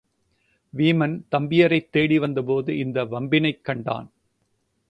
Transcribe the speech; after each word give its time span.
வீமன் 0.77 1.21
தம்பியரைத் 1.31 1.89
தேடி 1.91 2.19
வந்த 2.19 2.41
போது 2.41 2.77
இந்த 2.77 3.05
வம்பினைக் 3.05 3.61
கண்டான். 3.61 4.11